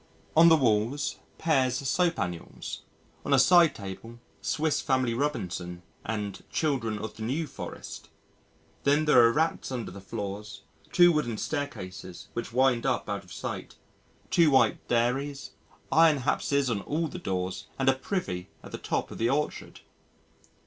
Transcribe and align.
On 0.35 0.49
the 0.49 0.57
walls 0.57 1.17
Pear's 1.37 1.77
Soap 1.87 2.17
Annuals, 2.17 2.81
on 3.23 3.33
a 3.35 3.37
side 3.37 3.75
table 3.75 4.17
Swiss 4.41 4.81
Family 4.81 5.13
Robinson 5.13 5.83
and 6.03 6.43
Children 6.49 6.97
of 6.97 7.15
the 7.17 7.21
New 7.21 7.45
Forest. 7.45 8.09
Then 8.83 9.05
there 9.05 9.23
are 9.23 9.31
rats 9.31 9.71
under 9.71 9.91
the 9.91 10.01
floors, 10.01 10.63
two 10.91 11.11
wooden 11.11 11.37
staircases 11.37 12.29
which 12.33 12.51
wind 12.51 12.83
up 12.83 13.07
out 13.09 13.23
of 13.23 13.31
sight, 13.31 13.75
two 14.31 14.49
white 14.49 14.87
dairies, 14.87 15.51
iron 15.91 16.17
hapses 16.17 16.67
on 16.71 16.81
all 16.81 17.07
the 17.07 17.19
doors 17.19 17.67
and 17.77 17.87
a 17.87 17.93
privy 17.93 18.49
at 18.63 18.71
the 18.71 18.79
top 18.79 19.11
of 19.11 19.19
the 19.19 19.29
orchard. 19.29 19.81